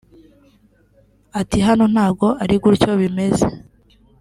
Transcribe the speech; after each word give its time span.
Ati 1.39 1.57
"Hano 1.67 1.83
ntago 1.93 2.27
ari 2.43 2.55
gutyo 2.63 2.91
bimeze 3.01 3.45